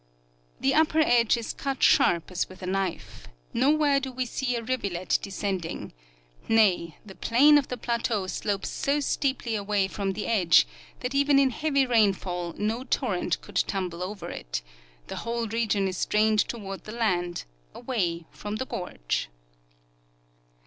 The 0.59 0.73
upper 0.73 0.97
edge 0.99 1.37
is 1.37 1.53
cut 1.53 1.83
sharp 1.83 2.31
as 2.31 2.49
with 2.49 2.63
a 2.63 2.65
knife; 2.65 3.27
nowhere 3.53 3.99
do 3.99 4.11
we 4.11 4.25
see 4.25 4.55
a 4.55 4.63
rivulet 4.63 5.19
descending; 5.21 5.93
nay, 6.49 6.97
the 7.05 7.13
plane 7.13 7.55
of 7.55 7.67
the 7.67 7.77
plateau 7.77 8.25
slopes 8.25 8.67
so 8.67 8.99
steeply 8.99 9.53
away 9.53 9.87
from 9.87 10.13
the 10.13 10.25
edge 10.25 10.65
that 11.01 11.13
even 11.13 11.37
in 11.37 11.51
heavy 11.51 11.85
rainfall 11.85 12.55
no 12.57 12.83
tor 12.83 13.11
rent 13.11 13.39
could 13.41 13.57
tumble 13.67 14.01
over 14.01 14.31
it— 14.31 14.63
the 15.05 15.17
whole 15.17 15.47
region 15.47 15.87
is 15.87 16.03
drained 16.07 16.39
toward 16.47 16.85
the 16.85 16.91
land, 16.93 17.43
away 17.75 18.25
from 18.31 18.55
the 18.55 18.65
gorge. 18.65 19.29